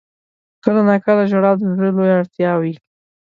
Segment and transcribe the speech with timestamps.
[0.63, 2.73] •کله ناکله ژړا د زړه لویه اړتیا وي.